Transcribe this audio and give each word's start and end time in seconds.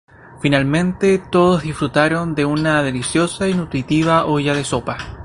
Finalmente 0.41 1.19
todos 1.31 1.61
disfrutaron 1.61 2.33
de 2.33 2.43
una 2.43 2.81
deliciosa 2.81 3.47
y 3.47 3.53
nutritiva 3.53 4.25
olla 4.25 4.55
de 4.55 4.63
sopa. 4.63 4.97